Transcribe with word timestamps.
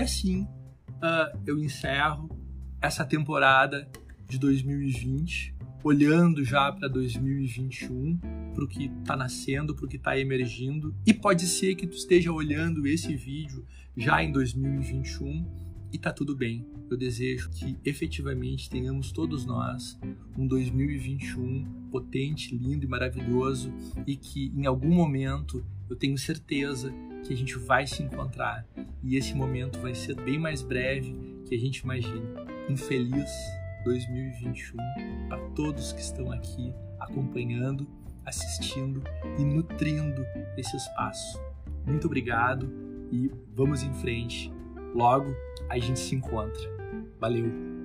assim 0.00 0.42
uh, 0.42 1.38
eu 1.46 1.58
encerro 1.58 2.28
essa 2.80 3.04
temporada 3.04 3.88
de 4.28 4.38
2020, 4.38 5.54
olhando 5.82 6.44
já 6.44 6.72
para 6.72 6.88
2021, 6.88 8.18
para 8.54 8.64
o 8.64 8.68
que 8.68 8.86
está 8.86 9.16
nascendo, 9.16 9.74
para 9.74 9.84
o 9.84 9.88
que 9.88 9.96
está 9.96 10.18
emergindo. 10.18 10.94
E 11.06 11.14
pode 11.14 11.46
ser 11.46 11.74
que 11.74 11.86
tu 11.86 11.96
esteja 11.96 12.32
olhando 12.32 12.86
esse 12.86 13.14
vídeo 13.14 13.64
já 13.96 14.22
em 14.22 14.32
2021 14.32 15.46
e 15.92 15.98
tá 15.98 16.12
tudo 16.12 16.34
bem. 16.34 16.66
Eu 16.90 16.96
desejo 16.96 17.50
que 17.50 17.76
efetivamente 17.84 18.70
tenhamos 18.70 19.10
todos 19.10 19.44
nós 19.44 19.98
um 20.36 20.46
2021 20.46 21.88
potente, 21.90 22.56
lindo 22.56 22.84
e 22.84 22.88
maravilhoso 22.88 23.72
e 24.06 24.16
que 24.16 24.52
em 24.54 24.66
algum 24.66 24.94
momento 24.94 25.64
eu 25.88 25.96
tenho 25.96 26.18
certeza 26.18 26.92
que 27.26 27.34
a 27.34 27.36
gente 27.36 27.58
vai 27.58 27.86
se 27.86 28.02
encontrar 28.02 28.66
e 29.02 29.16
esse 29.16 29.34
momento 29.34 29.78
vai 29.80 29.94
ser 29.94 30.14
bem 30.14 30.38
mais 30.38 30.62
breve 30.62 31.14
que 31.46 31.54
a 31.54 31.58
gente 31.58 31.78
imagina. 31.78 32.46
Um 32.68 32.76
feliz 32.76 33.30
2021 33.84 34.76
para 35.28 35.38
todos 35.50 35.92
que 35.92 36.00
estão 36.00 36.30
aqui 36.32 36.72
acompanhando, 36.98 37.86
assistindo 38.24 39.02
e 39.38 39.44
nutrindo 39.44 40.24
esse 40.56 40.76
espaço. 40.76 41.40
Muito 41.84 42.06
obrigado 42.06 42.72
e 43.12 43.30
vamos 43.54 43.82
em 43.82 43.92
frente. 43.94 44.52
Logo 44.94 45.34
a 45.68 45.78
gente 45.78 45.98
se 45.98 46.14
encontra. 46.14 46.76
Valeu! 47.20 47.75